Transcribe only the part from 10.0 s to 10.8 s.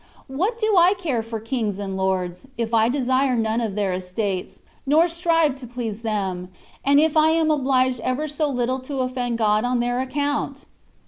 accoimt?